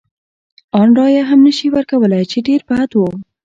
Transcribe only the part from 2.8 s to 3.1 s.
و.